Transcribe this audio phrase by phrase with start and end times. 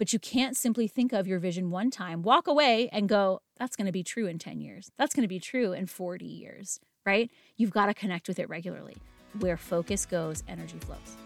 [0.00, 3.76] But you can't simply think of your vision one time, walk away, and go, that's
[3.76, 4.90] going to be true in 10 years.
[4.96, 7.30] That's going to be true in 40 years, right?
[7.58, 8.96] You've got to connect with it regularly.
[9.40, 11.18] Where focus goes, energy flows.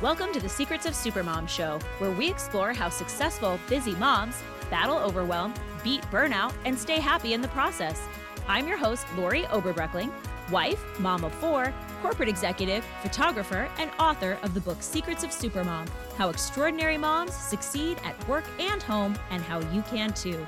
[0.00, 4.36] Welcome to the Secrets of Supermom show, where we explore how successful, busy moms
[4.70, 5.52] battle overwhelm,
[5.82, 8.00] beat burnout, and stay happy in the process.
[8.46, 10.12] I'm your host, Lori Oberbroeckling,
[10.52, 15.88] wife, mom of four, corporate executive, photographer, and author of the book Secrets of Supermom
[16.16, 20.46] How Extraordinary Moms Succeed at Work and Home, and How You Can Too.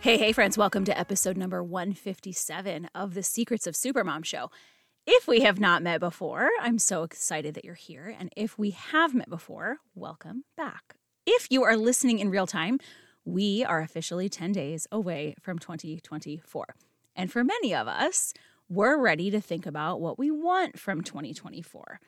[0.00, 4.50] Hey, hey, friends, welcome to episode number 157 of the Secrets of Supermom show.
[5.06, 8.14] If we have not met before, I'm so excited that you're here.
[8.18, 10.96] And if we have met before, welcome back.
[11.26, 12.80] If you are listening in real time,
[13.24, 16.64] we are officially 10 days away from 2024.
[17.14, 18.32] And for many of us,
[18.70, 22.00] we're ready to think about what we want from 2024.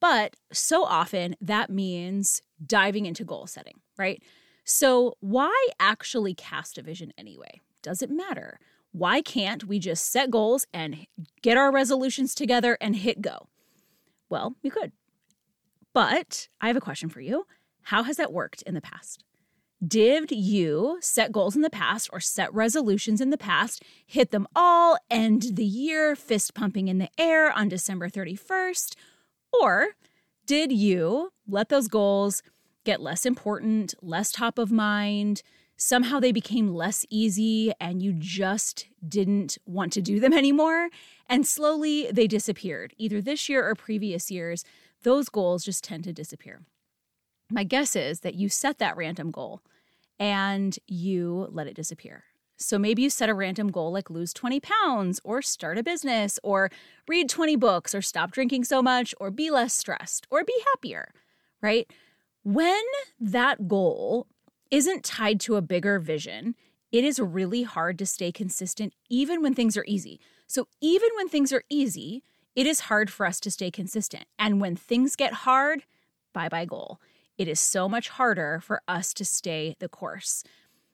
[0.00, 4.22] But so often that means diving into goal setting, right?
[4.64, 7.60] So, why actually cast a vision anyway?
[7.82, 8.58] Does it matter?
[8.90, 11.06] Why can't we just set goals and
[11.42, 13.48] get our resolutions together and hit go?
[14.28, 14.92] Well, you could.
[15.92, 17.46] But I have a question for you.
[17.82, 19.22] How has that worked in the past?
[19.86, 24.48] Did you set goals in the past or set resolutions in the past, hit them
[24.56, 28.94] all, end the year fist pumping in the air on December 31st?
[29.60, 29.88] Or
[30.46, 32.42] did you let those goals
[32.84, 35.42] get less important, less top of mind?
[35.76, 40.88] Somehow they became less easy and you just didn't want to do them anymore.
[41.28, 42.94] And slowly they disappeared.
[42.96, 44.64] Either this year or previous years,
[45.02, 46.62] those goals just tend to disappear.
[47.50, 49.62] My guess is that you set that random goal
[50.18, 52.24] and you let it disappear.
[52.56, 56.38] So maybe you set a random goal like lose 20 pounds or start a business
[56.42, 56.70] or
[57.06, 61.12] read 20 books or stop drinking so much or be less stressed or be happier,
[61.60, 61.90] right?
[62.42, 62.82] When
[63.20, 64.26] that goal
[64.70, 66.54] isn't tied to a bigger vision,
[66.90, 70.18] it is really hard to stay consistent even when things are easy.
[70.46, 72.22] So even when things are easy,
[72.54, 74.24] it is hard for us to stay consistent.
[74.38, 75.84] And when things get hard,
[76.32, 77.00] bye bye goal
[77.38, 80.42] it is so much harder for us to stay the course.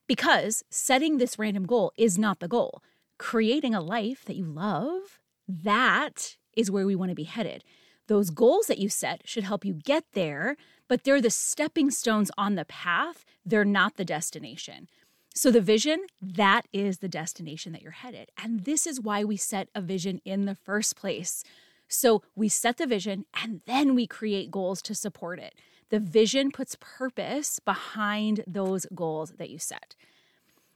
[0.06, 2.82] Because setting this random goal is not the goal.
[3.18, 7.64] Creating a life that you love, that is where we want to be headed.
[8.08, 10.56] Those goals that you set should help you get there,
[10.88, 13.24] but they're the stepping stones on the path.
[13.46, 14.88] They're not the destination.
[15.34, 18.30] So, the vision, that is the destination that you're headed.
[18.36, 21.42] And this is why we set a vision in the first place.
[21.88, 25.54] So, we set the vision and then we create goals to support it.
[25.92, 29.94] The vision puts purpose behind those goals that you set.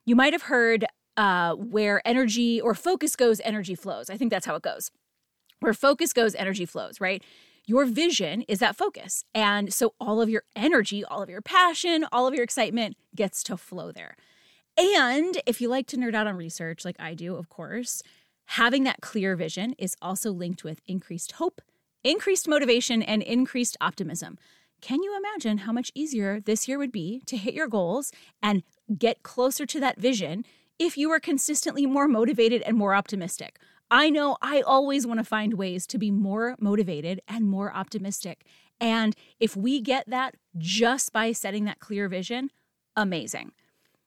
[0.05, 0.85] You might have heard
[1.17, 4.11] uh, where energy or focus goes, energy flows.
[4.11, 4.91] I think that's how it goes.
[5.61, 7.25] Where focus goes, energy flows, right?
[7.65, 9.25] Your vision is that focus.
[9.35, 13.43] And so all of your energy, all of your passion, all of your excitement gets
[13.45, 14.17] to flow there.
[14.77, 18.03] And if you like to nerd out on research, like I do, of course,
[18.45, 21.63] having that clear vision is also linked with increased hope,
[22.05, 24.37] increased motivation, and increased optimism.
[24.81, 28.63] Can you imagine how much easier this year would be to hit your goals and
[28.97, 30.45] get closer to that vision
[30.79, 33.59] if you were consistently more motivated and more optimistic?
[33.91, 38.45] I know I always want to find ways to be more motivated and more optimistic.
[38.81, 42.51] And if we get that just by setting that clear vision,
[42.97, 43.53] amazing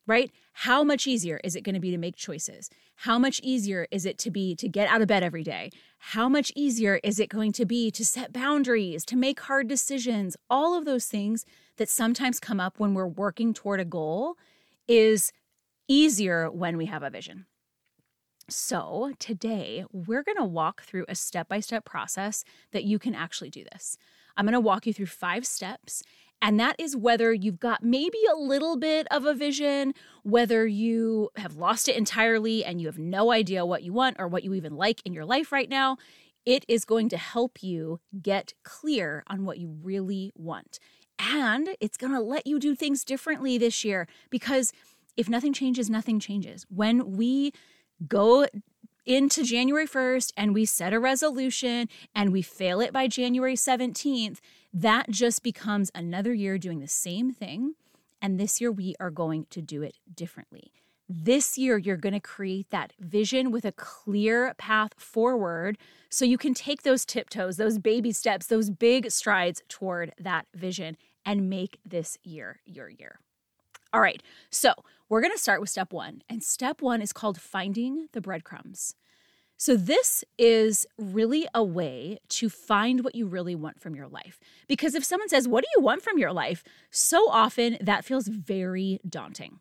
[0.10, 0.32] right?
[0.54, 2.72] How much easier is it going to be to make choices?
[2.96, 5.70] How much easier is it to be to get out of bed every day?
[6.00, 10.36] How much easier is it going to be to set boundaries, to make hard decisions?
[10.50, 11.46] All of those things
[11.78, 14.36] that sometimes come up when we're working toward a goal
[14.88, 15.32] is
[15.88, 17.46] easier when we have a vision.
[18.50, 23.14] So, today we're going to walk through a step by step process that you can
[23.14, 23.96] actually do this.
[24.36, 26.02] I'm going to walk you through five steps,
[26.42, 31.30] and that is whether you've got maybe a little bit of a vision, whether you
[31.36, 34.54] have lost it entirely and you have no idea what you want or what you
[34.54, 35.98] even like in your life right now.
[36.46, 40.80] It is going to help you get clear on what you really want.
[41.20, 44.72] And it's going to let you do things differently this year because
[45.18, 46.66] if nothing changes, nothing changes.
[46.70, 47.52] When we
[48.08, 48.48] go
[49.10, 54.38] into January 1st and we set a resolution and we fail it by January 17th,
[54.72, 57.74] that just becomes another year doing the same thing.
[58.22, 60.72] And this year, we are going to do it differently.
[61.10, 65.80] This year, you're going to create that vision with a clear path forward
[66.10, 70.98] so you can take those tiptoes, those baby steps, those big strides toward that vision
[71.26, 73.20] and make this year your year.
[73.92, 74.22] All right,
[74.52, 74.74] so
[75.10, 76.22] we're going to start with step one.
[76.30, 78.96] And step one is called finding the breadcrumbs.
[79.58, 84.40] So, this is really a way to find what you really want from your life.
[84.70, 86.64] Because if someone says, What do you want from your life?
[86.92, 89.60] so often that feels very daunting.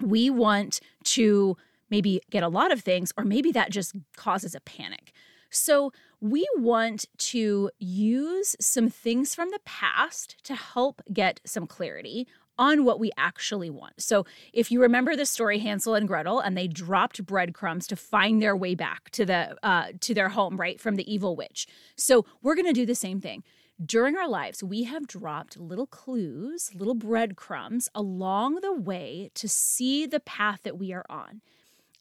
[0.00, 1.56] We want to
[1.90, 5.12] maybe get a lot of things, or maybe that just causes a panic.
[5.50, 12.28] So, we want to use some things from the past to help get some clarity
[12.60, 14.00] on what we actually want.
[14.00, 18.40] So, if you remember the story Hansel and Gretel, and they dropped breadcrumbs to find
[18.40, 21.66] their way back to the uh, to their home, right from the evil witch.
[21.96, 23.42] So, we're going to do the same thing.
[23.84, 30.04] During our lives, we have dropped little clues, little breadcrumbs along the way to see
[30.04, 31.40] the path that we are on.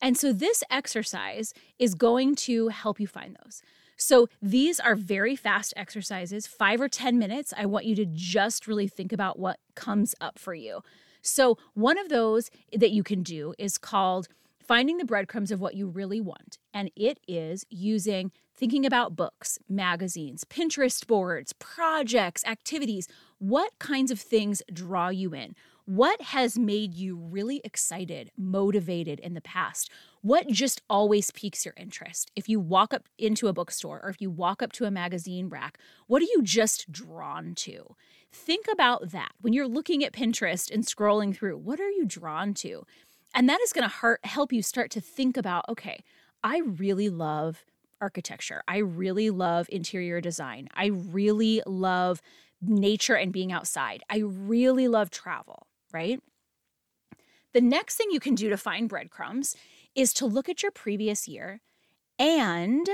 [0.01, 3.61] And so, this exercise is going to help you find those.
[3.99, 7.53] So these are very fast exercises, five or 10 minutes.
[7.55, 10.81] I want you to just really think about what comes up for you.
[11.21, 14.29] So, one of those that you can do is called
[14.65, 16.59] finding the breadcrumbs of what you really want.
[16.73, 23.07] And it is using thinking about books, magazines, Pinterest boards, projects, activities.
[23.37, 25.55] What kinds of things draw you in?
[25.85, 29.89] What has made you really excited, motivated in the past?
[30.21, 32.29] What just always piques your interest?
[32.35, 35.47] If you walk up into a bookstore or if you walk up to a magazine
[35.47, 35.77] rack,
[36.07, 37.95] what are you just drawn to?
[38.31, 39.31] Think about that.
[39.39, 42.85] When you're looking at Pinterest and scrolling through, what are you drawn to?
[43.33, 46.03] And that is going to help you start to think about okay,
[46.43, 47.63] I really love
[48.01, 48.61] architecture.
[48.67, 50.67] I really love interior design.
[50.73, 52.21] I really love
[52.61, 54.03] nature and being outside.
[54.09, 56.21] I really love travel, right?
[57.53, 59.55] The next thing you can do to find breadcrumbs
[59.99, 61.61] is to look at your previous year
[62.17, 62.87] and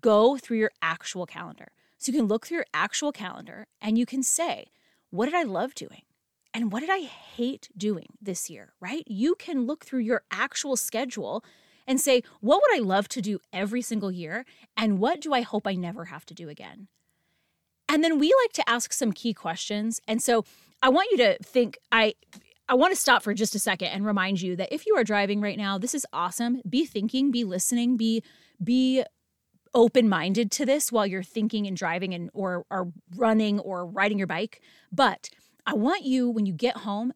[0.00, 1.68] go through your actual calendar.
[1.98, 4.66] So you can look through your actual calendar and you can say,
[5.10, 6.02] what did I love doing?
[6.52, 9.04] And what did I hate doing this year, right?
[9.06, 11.44] You can look through your actual schedule
[11.86, 14.44] and say, what would I love to do every single year?
[14.76, 16.88] And what do I hope I never have to do again?
[17.88, 20.00] And then we like to ask some key questions.
[20.08, 20.44] And so
[20.82, 22.14] I want you to think I
[22.70, 25.02] I want to stop for just a second and remind you that if you are
[25.02, 26.62] driving right now, this is awesome.
[26.68, 28.22] Be thinking, be listening, be
[28.62, 29.02] be
[29.74, 32.86] open-minded to this while you're thinking and driving and or are
[33.16, 34.60] running or riding your bike.
[34.92, 35.30] But
[35.66, 37.12] I want you, when you get home,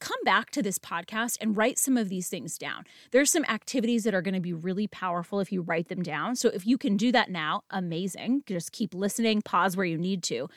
[0.00, 2.84] come back to this podcast and write some of these things down.
[3.12, 6.34] There's some activities that are going to be really powerful if you write them down.
[6.36, 8.42] So if you can do that now, amazing.
[8.46, 10.48] Just keep listening, pause where you need to.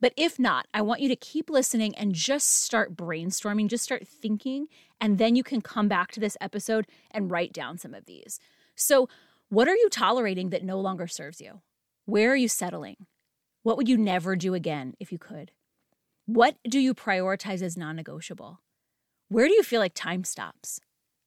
[0.00, 4.08] But if not, I want you to keep listening and just start brainstorming, just start
[4.08, 4.66] thinking,
[5.00, 8.40] and then you can come back to this episode and write down some of these.
[8.74, 9.08] So,
[9.50, 11.60] what are you tolerating that no longer serves you?
[12.06, 13.06] Where are you settling?
[13.62, 15.52] What would you never do again if you could?
[16.24, 18.60] What do you prioritize as non negotiable?
[19.28, 20.80] Where do you feel like time stops?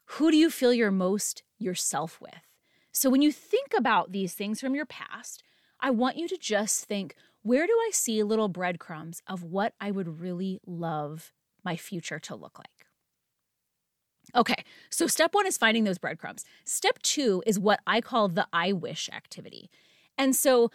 [0.05, 2.47] Who do you feel you're most yourself with?
[2.91, 5.43] So, when you think about these things from your past,
[5.79, 9.91] I want you to just think where do I see little breadcrumbs of what I
[9.91, 11.31] would really love
[11.63, 12.87] my future to look like?
[14.35, 16.45] Okay, so step one is finding those breadcrumbs.
[16.65, 19.69] Step two is what I call the I wish activity.
[20.17, 20.71] And so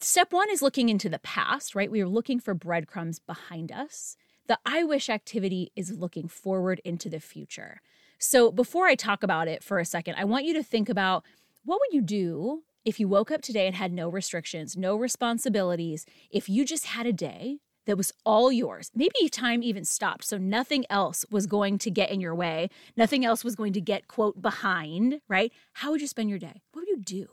[0.00, 1.90] step one is looking into the past, right?
[1.90, 4.16] We are looking for breadcrumbs behind us.
[4.46, 7.82] The I wish activity is looking forward into the future.
[8.18, 11.24] So before I talk about it for a second, I want you to think about
[11.64, 16.06] what would you do if you woke up today and had no restrictions, no responsibilities,
[16.30, 20.38] if you just had a day that was all yours, maybe time even stopped, so
[20.38, 24.08] nothing else was going to get in your way, nothing else was going to get,
[24.08, 25.52] quote, behind, right?
[25.74, 26.62] How would you spend your day?
[26.72, 27.26] What would you do?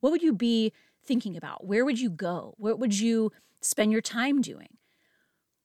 [0.00, 0.72] What would you be
[1.04, 1.66] thinking about?
[1.66, 2.54] Where would you go?
[2.56, 4.78] What would you spend your time doing?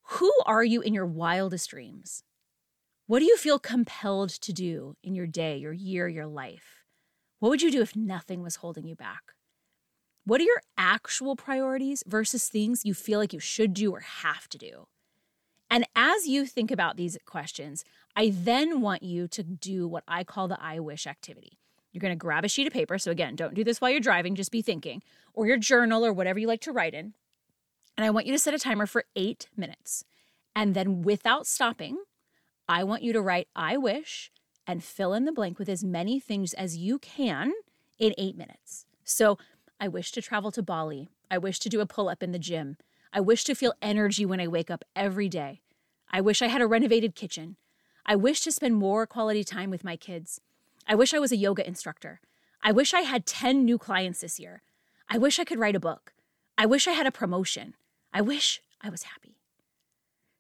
[0.09, 2.21] Who are you in your wildest dreams?
[3.05, 6.83] What do you feel compelled to do in your day, your year, your life?
[7.39, 9.36] What would you do if nothing was holding you back?
[10.27, 14.49] What are your actual priorities versus things you feel like you should do or have
[14.49, 14.87] to do?
[15.71, 20.25] And as you think about these questions, I then want you to do what I
[20.25, 21.59] call the I wish activity.
[21.93, 22.97] You're going to grab a sheet of paper.
[22.97, 25.01] So, again, don't do this while you're driving, just be thinking,
[25.33, 27.13] or your journal or whatever you like to write in.
[27.95, 30.03] And I want you to set a timer for eight minutes.
[30.53, 31.99] And then, without stopping,
[32.67, 34.29] I want you to write I wish
[34.67, 37.53] and fill in the blank with as many things as you can
[37.97, 38.85] in eight minutes.
[39.05, 39.37] So,
[39.79, 41.09] I wish to travel to Bali.
[41.29, 42.77] I wish to do a pull up in the gym.
[43.13, 45.61] I wish to feel energy when I wake up every day.
[46.11, 47.57] I wish I had a renovated kitchen.
[48.05, 50.41] I wish to spend more quality time with my kids.
[50.87, 52.21] I wish I was a yoga instructor.
[52.63, 54.63] I wish I had 10 new clients this year.
[55.09, 56.13] I wish I could write a book.
[56.57, 57.75] I wish I had a promotion.
[58.11, 59.37] I wish I was happy.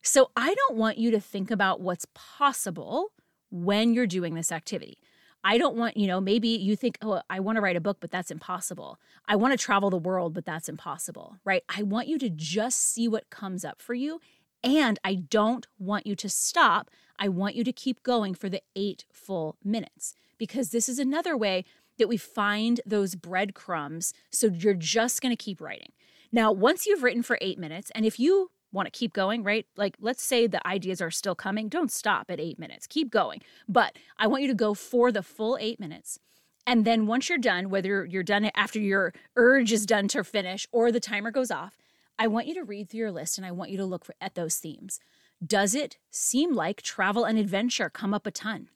[0.01, 3.11] So I don't want you to think about what's possible
[3.51, 4.97] when you're doing this activity.
[5.47, 7.99] I don't want, you know, maybe you think, oh, I want to write a book,
[8.01, 8.99] but that's impossible.
[9.29, 11.63] I want to travel the world, but that's impossible, right?
[11.69, 14.19] I want you to just see what comes up for you.
[14.61, 16.91] And I don't want you to stop.
[17.17, 21.37] I want you to keep going for the eight full minutes because this is another
[21.37, 21.63] way
[21.97, 24.13] that we find those breadcrumbs.
[24.29, 25.93] So you're just going to keep writing.
[26.29, 29.65] Now, once you've written for eight minutes, and if you want to keep going, right?
[29.75, 33.41] Like, let's say the ideas are still coming, don't stop at eight minutes, keep going.
[33.67, 36.19] But I want you to go for the full eight minutes.
[36.65, 40.67] And then once you're done, whether you're done after your urge is done to finish
[40.71, 41.77] or the timer goes off,
[42.19, 44.15] I want you to read through your list and I want you to look for,
[44.19, 44.99] at those themes.
[45.45, 48.69] Does it seem like travel and adventure come up a ton?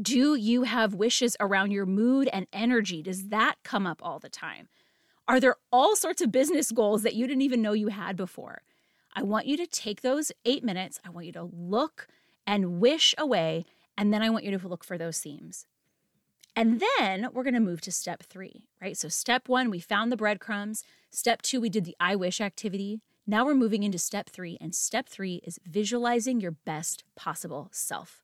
[0.00, 3.02] Do you have wishes around your mood and energy?
[3.02, 4.68] Does that come up all the time?
[5.28, 8.62] Are there all sorts of business goals that you didn't even know you had before?
[9.14, 12.08] I want you to take those eight minutes, I want you to look
[12.46, 13.64] and wish away,
[13.96, 15.66] and then I want you to look for those themes.
[16.54, 18.96] And then we're going to move to step three, right?
[18.96, 20.84] So, step one, we found the breadcrumbs.
[21.10, 23.00] Step two, we did the I wish activity.
[23.26, 28.22] Now we're moving into step three, and step three is visualizing your best possible self.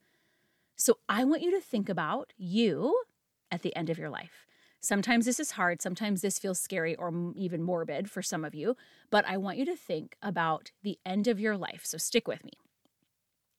[0.76, 3.02] So I want you to think about you
[3.50, 4.47] at the end of your life.
[4.80, 8.76] Sometimes this is hard, sometimes this feels scary or even morbid for some of you,
[9.10, 11.80] but I want you to think about the end of your life.
[11.84, 12.52] So stick with me.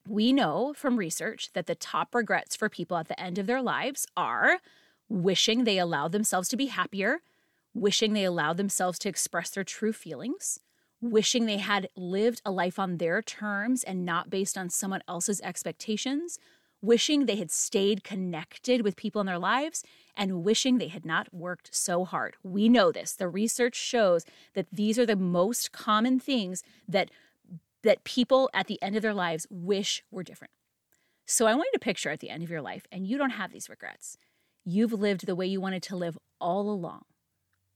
[0.07, 3.61] We know from research that the top regrets for people at the end of their
[3.61, 4.59] lives are
[5.09, 7.19] wishing they allowed themselves to be happier,
[7.73, 10.59] wishing they allowed themselves to express their true feelings,
[11.01, 15.41] wishing they had lived a life on their terms and not based on someone else's
[15.41, 16.39] expectations,
[16.81, 19.83] wishing they had stayed connected with people in their lives,
[20.15, 22.35] and wishing they had not worked so hard.
[22.43, 23.13] We know this.
[23.13, 27.09] The research shows that these are the most common things that
[27.81, 30.51] that people at the end of their lives wish were different.
[31.25, 33.29] So I want you to picture at the end of your life and you don't
[33.29, 34.17] have these regrets.
[34.65, 37.03] You've lived the way you wanted to live all along.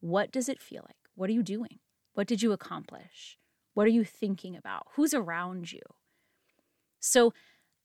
[0.01, 0.97] What does it feel like?
[1.15, 1.79] What are you doing?
[2.13, 3.37] What did you accomplish?
[3.73, 4.87] What are you thinking about?
[4.95, 5.81] Who's around you?
[6.99, 7.33] So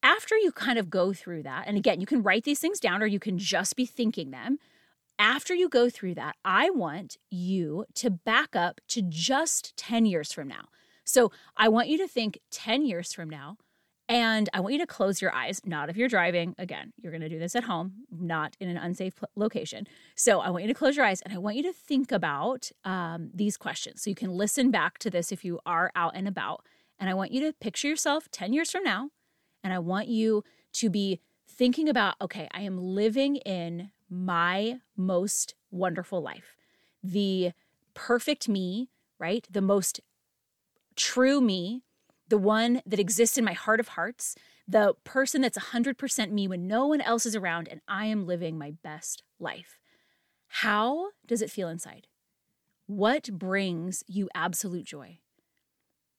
[0.03, 3.03] after you kind of go through that, and again, you can write these things down
[3.03, 4.59] or you can just be thinking them.
[5.19, 10.33] After you go through that, I want you to back up to just 10 years
[10.33, 10.67] from now.
[11.05, 13.57] So I want you to think 10 years from now,
[14.09, 16.55] and I want you to close your eyes, not if you're driving.
[16.57, 19.87] Again, you're going to do this at home, not in an unsafe location.
[20.15, 22.71] So I want you to close your eyes and I want you to think about
[22.85, 24.03] um, these questions.
[24.03, 26.65] So you can listen back to this if you are out and about.
[26.99, 29.11] And I want you to picture yourself 10 years from now
[29.63, 35.55] and I want you to be thinking about okay, I am living in my most
[35.71, 36.57] wonderful life.
[37.03, 37.53] The
[37.95, 39.47] perfect me, right?
[39.51, 40.01] The most
[40.97, 41.83] true me,
[42.29, 44.35] the one that exists in my heart of hearts,
[44.67, 48.59] the person that's 100% me when no one else is around and I am living
[48.59, 49.79] my best life.
[50.49, 52.07] How does it feel inside?
[52.87, 55.19] What brings you absolute joy?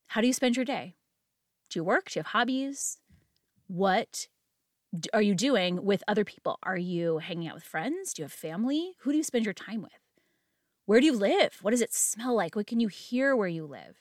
[0.07, 0.95] How do you spend your day?
[1.69, 2.09] Do you work?
[2.09, 2.97] Do you have hobbies?
[3.69, 4.27] What
[5.13, 6.57] are you doing with other people?
[6.63, 8.13] Are you hanging out with friends?
[8.13, 8.93] Do you have family?
[9.01, 9.91] Who do you spend your time with?
[10.87, 11.59] Where do you live?
[11.61, 12.55] What does it smell like?
[12.55, 13.97] What can you hear where you live?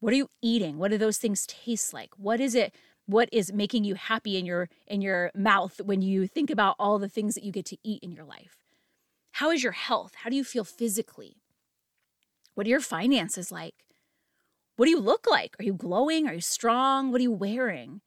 [0.00, 0.76] What are you eating?
[0.76, 2.10] What do those things taste like?
[2.18, 2.74] What is it
[3.06, 6.98] what is making you happy in your in your mouth when you think about all
[6.98, 8.58] the things that you get to eat in your life?
[9.32, 10.12] How is your health?
[10.16, 11.36] How do you feel physically?
[12.54, 13.86] What are your finances like?
[14.76, 15.56] What do you look like?
[15.58, 16.28] Are you glowing?
[16.28, 17.10] Are you strong?
[17.10, 18.02] What are you wearing?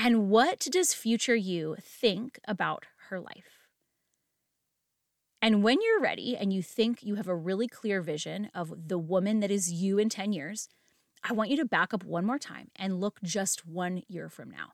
[0.00, 3.66] And what does future you think about her life?
[5.42, 8.98] And when you're ready and you think you have a really clear vision of the
[8.98, 10.68] woman that is you in 10 years,
[11.24, 14.50] I want you to back up one more time and look just one year from
[14.50, 14.72] now.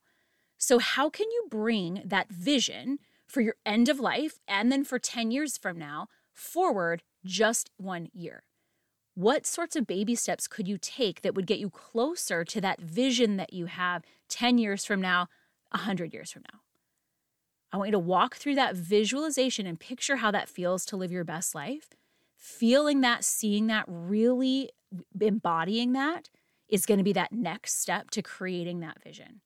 [0.59, 4.99] So, how can you bring that vision for your end of life and then for
[4.99, 8.45] 10 years from now forward just one year?
[9.15, 12.81] What sorts of baby steps could you take that would get you closer to that
[12.81, 15.29] vision that you have 10 years from now,
[15.71, 16.61] 100 years from now?
[17.73, 21.13] I want you to walk through that visualization and picture how that feels to live
[21.13, 21.91] your best life.
[22.37, 24.71] Feeling that, seeing that, really
[25.21, 26.29] embodying that
[26.69, 29.41] is going to be that next step to creating that vision.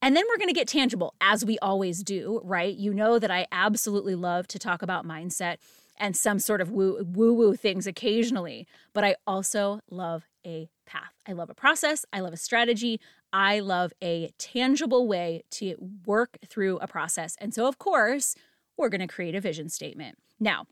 [0.00, 2.76] And then we're going to get tangible, as we always do, right?
[2.76, 5.56] You know that I absolutely love to talk about mindset
[5.98, 11.12] and some sort of woo woo things occasionally, but I also love a path.
[11.26, 13.00] I love a process, I love a strategy,
[13.32, 15.76] I love a tangible way to
[16.06, 17.36] work through a process.
[17.40, 18.34] And so, of course,
[18.76, 20.18] we're going to create a vision statement.
[20.40, 20.66] Now,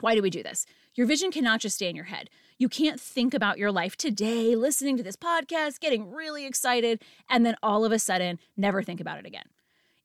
[0.00, 0.66] why do we do this?
[0.94, 2.28] Your vision cannot just stay in your head.
[2.58, 7.46] You can't think about your life today, listening to this podcast, getting really excited, and
[7.46, 9.44] then all of a sudden never think about it again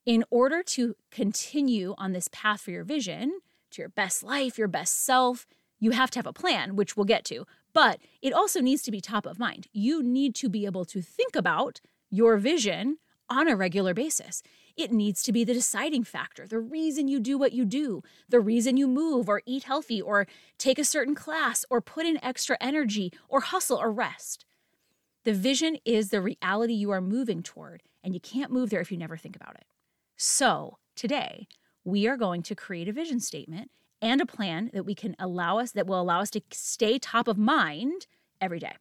[0.05, 3.39] in order to continue on this path for your vision,
[3.75, 5.47] to your best life, your best self,
[5.79, 7.45] you have to have a plan, which we'll get to.
[7.73, 9.67] But it also needs to be top of mind.
[9.71, 12.97] You need to be able to think about your vision
[13.29, 14.41] on a regular basis.
[14.77, 18.39] It needs to be the deciding factor, the reason you do what you do, the
[18.39, 20.27] reason you move or eat healthy or
[20.57, 24.45] take a certain class or put in extra energy or hustle or rest.
[25.23, 28.91] The vision is the reality you are moving toward, and you can't move there if
[28.91, 29.65] you never think about it.
[30.17, 31.47] So, today,
[31.85, 35.59] we are going to create a vision statement and a plan that we can allow
[35.59, 38.07] us that will allow us to stay top of mind
[38.41, 38.73] every day.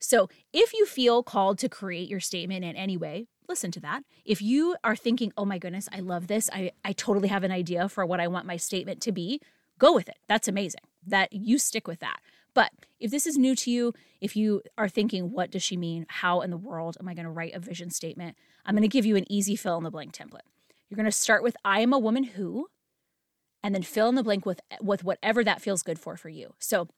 [0.00, 4.04] So, if you feel called to create your statement in any way, listen to that.
[4.24, 7.50] If you are thinking, oh my goodness, I love this, I, I totally have an
[7.50, 9.40] idea for what I want my statement to be,
[9.78, 10.18] go with it.
[10.28, 10.82] That's amazing.
[11.04, 12.20] That you stick with that.
[12.54, 16.06] But if this is new to you, if you are thinking, what does she mean?
[16.08, 18.36] How in the world am I going to write a vision statement?
[18.64, 20.40] I'm going to give you an easy fill in the blank template.
[20.88, 22.68] You're going to start with I am a woman who,
[23.62, 26.54] and then fill in the blank with, with whatever that feels good for for you.
[26.58, 26.88] So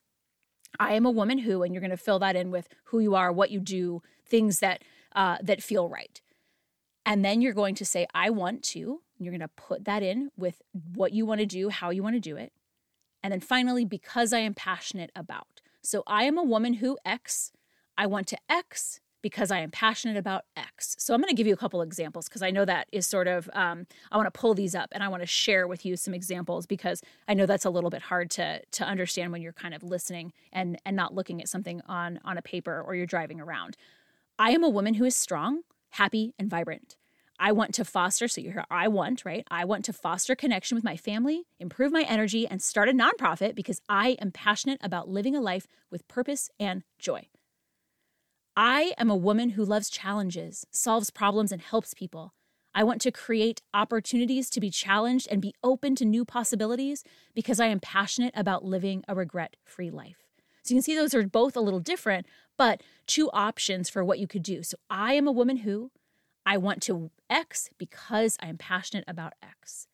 [0.79, 3.15] I am a woman who, and you're going to fill that in with who you
[3.15, 4.83] are, what you do, things that
[5.15, 6.21] uh, that feel right.
[7.05, 9.03] And then you're going to say, I want to.
[9.19, 10.63] You're going to put that in with
[10.95, 12.53] what you want to do, how you want to do it.
[13.23, 15.61] And then finally, because I am passionate about.
[15.83, 17.53] So I am a woman who X.
[17.99, 20.97] I want to X because I am passionate about X.
[20.99, 23.29] So I'm going to give you a couple examples because I know that is sort
[23.29, 25.97] of, um, I want to pull these up and I want to share with you
[25.97, 29.53] some examples because I know that's a little bit hard to, to understand when you're
[29.53, 33.07] kind of listening and, and not looking at something on, on a paper or you're
[33.07, 33.77] driving around.
[34.39, 36.97] I am a woman who is strong, happy, and vibrant.
[37.43, 39.47] I want to foster, so you hear I want, right?
[39.51, 43.55] I want to foster connection with my family, improve my energy, and start a nonprofit
[43.55, 47.29] because I am passionate about living a life with purpose and joy.
[48.57, 52.35] I am a woman who loves challenges, solves problems, and helps people.
[52.75, 57.03] I want to create opportunities to be challenged and be open to new possibilities
[57.35, 60.27] because I am passionate about living a regret free life.
[60.63, 62.27] So you can see those are both a little different,
[62.57, 64.63] but two options for what you could do.
[64.63, 65.91] So I am a woman who
[66.45, 69.89] I want to X because I am passionate about X.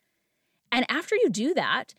[0.72, 1.94] And after you do that,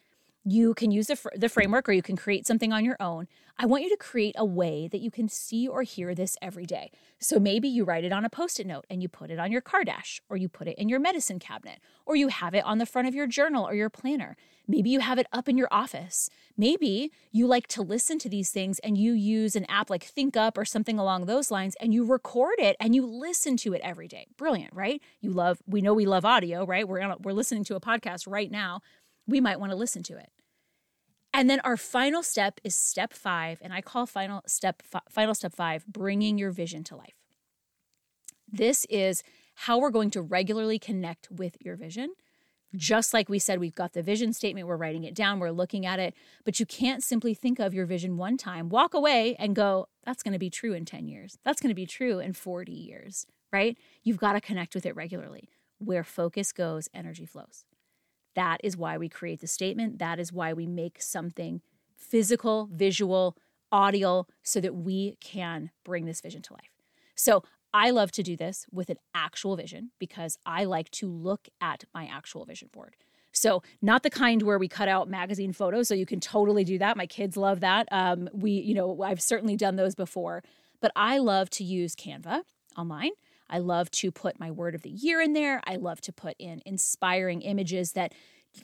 [0.50, 3.28] you can use the, fr- the framework or you can create something on your own.
[3.58, 6.66] I want you to create a way that you can see or hear this every
[6.66, 6.92] day.
[7.20, 9.52] So maybe you write it on a post it note and you put it on
[9.52, 12.64] your car dash, or you put it in your medicine cabinet, or you have it
[12.64, 14.38] on the front of your journal or your planner.
[14.70, 16.30] Maybe you have it up in your office.
[16.56, 20.58] Maybe you like to listen to these things and you use an app like ThinkUp
[20.58, 24.08] or something along those lines and you record it and you listen to it every
[24.08, 24.28] day.
[24.38, 25.02] Brilliant, right?
[25.20, 26.88] You love, we know we love audio, right?
[26.88, 28.82] We're, we're listening to a podcast right now.
[29.26, 30.30] We might want to listen to it.
[31.38, 35.54] And then our final step is step five, and I call final step final step
[35.54, 37.14] five bringing your vision to life.
[38.52, 39.22] This is
[39.54, 42.16] how we're going to regularly connect with your vision.
[42.76, 45.86] Just like we said, we've got the vision statement, we're writing it down, we're looking
[45.86, 49.56] at it, but you can't simply think of your vision one time, walk away, and
[49.56, 51.38] go, that's going to be true in 10 years.
[51.46, 53.78] That's going to be true in 40 years, right?
[54.04, 55.50] You've got to connect with it regularly.
[55.78, 57.64] Where focus goes, energy flows.
[58.38, 59.98] That is why we create the statement.
[59.98, 61.62] That is why we make something
[61.96, 63.36] physical, visual,
[63.72, 66.70] audio, so that we can bring this vision to life.
[67.16, 71.50] So I love to do this with an actual vision because I like to look
[71.60, 72.96] at my actual vision board.
[73.32, 75.88] So, not the kind where we cut out magazine photos.
[75.88, 76.98] So, you can totally do that.
[76.98, 77.88] My kids love that.
[77.92, 80.44] Um, we, you know, I've certainly done those before,
[80.80, 82.44] but I love to use Canva
[82.76, 83.12] online.
[83.50, 85.62] I love to put my word of the year in there.
[85.66, 88.14] I love to put in inspiring images that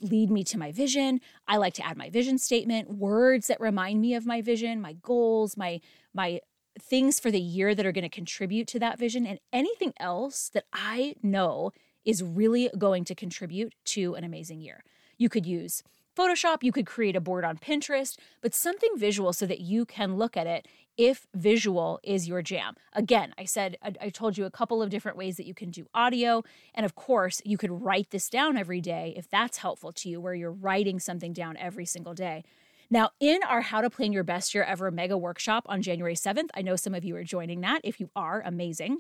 [0.02, 1.22] lead me to my vision.
[1.48, 4.94] I like to add my vision statement, words that remind me of my vision, my
[4.94, 5.82] goals, my
[6.14, 6.40] my
[6.80, 10.50] things for the year that are going to contribute to that vision and anything else
[10.50, 11.72] that I know
[12.04, 14.84] is really going to contribute to an amazing year.
[15.18, 15.84] You could use
[16.18, 20.16] Photoshop, you could create a board on Pinterest, but something visual so that you can
[20.16, 20.68] look at it
[20.98, 22.76] if visual is your jam.
[22.94, 25.72] Again, I said, I, I, told you a couple of different ways that you can
[25.72, 26.44] do audio.
[26.76, 30.22] And of course, you could write this down every day if that's helpful to you,
[30.22, 32.44] where you're writing something down every single day.
[32.90, 36.50] Now, in our How to Plan Your Best Year Ever mega workshop on January 7th,
[36.54, 37.82] I know some of you are joining that.
[37.84, 39.00] If you are, amazing.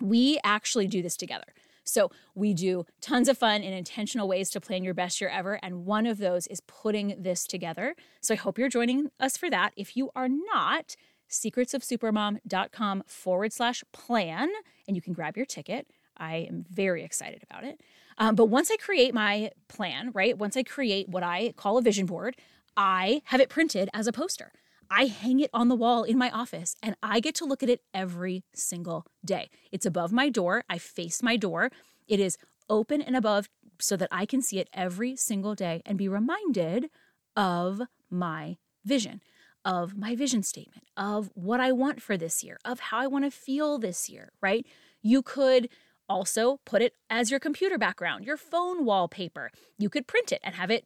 [0.00, 1.44] We actually do this together.
[1.84, 5.58] So we do tons of fun and intentional ways to plan your best year ever.
[5.62, 7.94] And one of those is putting this together.
[8.20, 9.72] So I hope you're joining us for that.
[9.76, 10.96] If you are not,
[11.30, 14.50] secretsofsupermom.com forward slash plan,
[14.86, 15.86] and you can grab your ticket.
[16.16, 17.80] I am very excited about it.
[18.18, 21.82] Um, but once I create my plan, right, once I create what I call a
[21.82, 22.36] vision board,
[22.76, 24.52] I have it printed as a poster.
[24.94, 27.70] I hang it on the wall in my office and I get to look at
[27.70, 29.48] it every single day.
[29.72, 30.64] It's above my door.
[30.68, 31.70] I face my door.
[32.06, 32.36] It is
[32.68, 33.48] open and above
[33.80, 36.90] so that I can see it every single day and be reminded
[37.34, 39.22] of my vision,
[39.64, 43.24] of my vision statement, of what I want for this year, of how I want
[43.24, 44.66] to feel this year, right?
[45.00, 45.70] You could
[46.06, 49.50] also put it as your computer background, your phone wallpaper.
[49.78, 50.84] You could print it and have it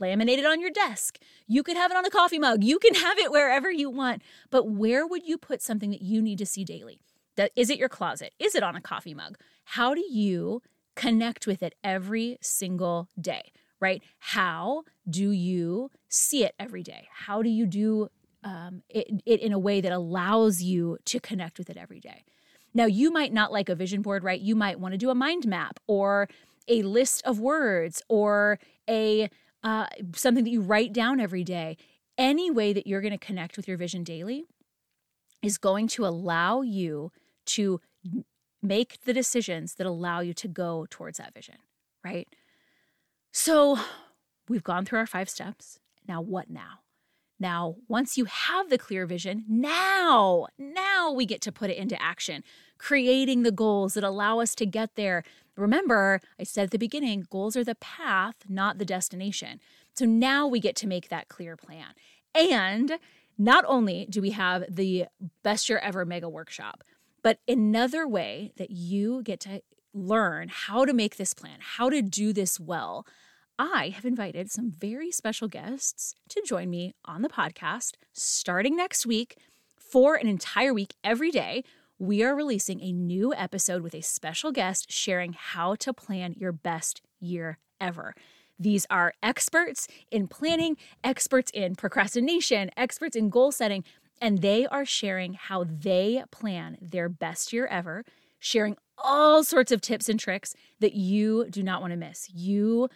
[0.00, 1.18] laminated on your desk.
[1.46, 2.64] You could have it on a coffee mug.
[2.64, 4.22] You can have it wherever you want.
[4.50, 7.00] But where would you put something that you need to see daily?
[7.36, 8.32] That is it your closet?
[8.38, 9.38] Is it on a coffee mug?
[9.64, 10.62] How do you
[10.96, 13.52] connect with it every single day?
[13.80, 14.02] Right?
[14.18, 17.06] How do you see it every day?
[17.12, 18.08] How do you do
[18.42, 22.24] um, it, it in a way that allows you to connect with it every day?
[22.74, 24.40] Now, you might not like a vision board, right?
[24.40, 26.28] You might want to do a mind map or
[26.68, 28.58] a list of words or
[28.88, 29.30] a
[29.62, 31.76] uh, something that you write down every day.
[32.16, 34.44] Any way that you're going to connect with your vision daily
[35.42, 37.12] is going to allow you
[37.46, 37.80] to
[38.62, 41.56] make the decisions that allow you to go towards that vision,
[42.04, 42.28] right?
[43.32, 43.78] So
[44.48, 45.78] we've gone through our five steps.
[46.08, 46.80] Now, what now?
[47.40, 52.00] Now, once you have the clear vision, now, now we get to put it into
[52.02, 52.42] action,
[52.78, 55.24] creating the goals that allow us to get there.
[55.56, 59.60] Remember, I said at the beginning, goals are the path, not the destination.
[59.94, 61.94] So now we get to make that clear plan.
[62.34, 62.98] And
[63.36, 65.06] not only do we have the
[65.42, 66.84] best year ever mega workshop,
[67.22, 69.62] but another way that you get to
[69.92, 73.06] learn how to make this plan, how to do this well,
[73.58, 79.04] I have invited some very special guests to join me on the podcast starting next
[79.04, 79.36] week
[79.76, 81.64] for an entire week every day.
[82.00, 86.52] We are releasing a new episode with a special guest sharing how to plan your
[86.52, 88.14] best year ever.
[88.56, 93.82] These are experts in planning, experts in procrastination, experts in goal setting,
[94.20, 98.04] and they are sharing how they plan their best year ever,
[98.38, 102.30] sharing all sorts of tips and tricks that you do not want to miss.
[102.32, 102.88] You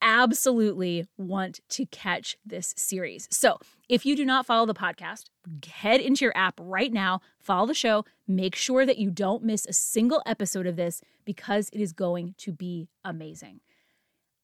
[0.00, 3.28] absolutely want to catch this series.
[3.30, 5.24] So, if you do not follow the podcast,
[5.68, 9.66] head into your app right now, follow the show, make sure that you don't miss
[9.66, 13.60] a single episode of this because it is going to be amazing.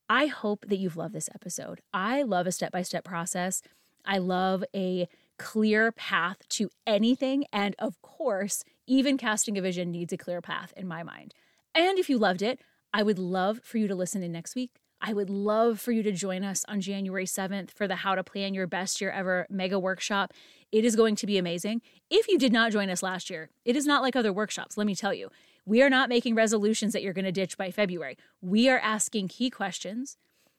[0.09, 1.81] I hope that you've loved this episode.
[1.92, 3.62] I love a step by step process.
[4.05, 7.44] I love a clear path to anything.
[7.52, 11.35] And of course, even casting a vision needs a clear path in my mind.
[11.74, 12.61] And if you loved it,
[12.92, 14.81] I would love for you to listen in next week.
[15.01, 18.25] I would love for you to join us on January 7th for the How to
[18.25, 20.33] Plan Your Best Year Ever mega workshop.
[20.73, 21.83] It is going to be amazing.
[22.11, 24.87] If you did not join us last year, it is not like other workshops, let
[24.87, 25.31] me tell you.
[25.65, 28.17] We are not making resolutions that you're going to ditch by February.
[28.41, 30.17] We are asking key questions,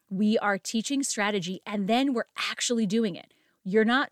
[0.09, 3.33] we are teaching strategy, and then we're actually doing it.
[3.63, 4.11] You're not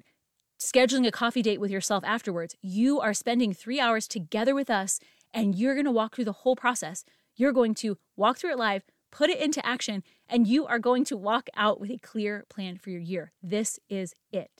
[0.59, 2.55] scheduling a coffee date with yourself afterwards.
[2.61, 4.99] You are spending three hours together with us,
[5.33, 7.05] and you're going to walk through the whole process.
[7.35, 8.83] You're going to walk through it live,
[9.15, 12.77] put it into action, and you are going to walk out with a clear plan
[12.77, 13.31] for your year.
[13.41, 14.51] This is it.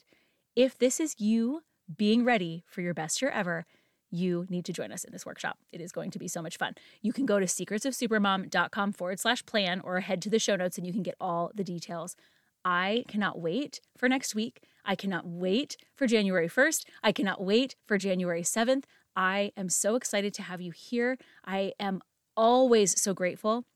[0.56, 1.60] If this is you
[1.94, 3.66] being ready for your best year ever,
[4.10, 5.58] you need to join us in this workshop.
[5.72, 6.74] It is going to be so much fun.
[7.02, 10.86] You can go to secretsofsupermom.com forward slash plan or head to the show notes and
[10.86, 12.16] you can get all the details.
[12.64, 14.62] I cannot wait for next week.
[14.86, 16.84] I cannot wait for January 1st.
[17.02, 18.84] I cannot wait for January 7th.
[19.14, 21.18] I am so excited to have you here.
[21.44, 22.00] I am
[22.36, 23.66] always so grateful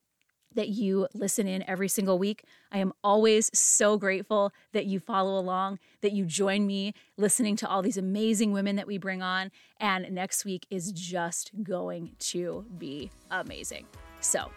[0.55, 2.45] that you listen in every single week.
[2.73, 7.69] I am always so grateful that you follow along, that you join me listening to
[7.69, 9.51] all these amazing women that we bring on.
[9.79, 13.87] And next week is just going to be amazing.
[14.21, 14.51] So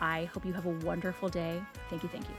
[0.00, 1.60] I hope you have a wonderful day.
[1.88, 2.08] Thank you.
[2.08, 2.34] Thank you.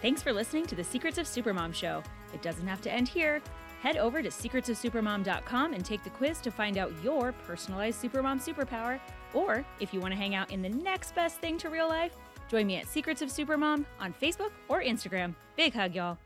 [0.00, 2.02] Thanks for listening to the Secrets of Supermom show.
[2.34, 3.40] It doesn't have to end here.
[3.82, 9.00] Head over to secretsofsupermom.com and take the quiz to find out your personalized supermom superpower.
[9.34, 12.14] Or if you want to hang out in the next best thing to real life,
[12.52, 15.34] join me at Secrets of Supermom on Facebook or Instagram.
[15.56, 16.18] Big hug, y'all.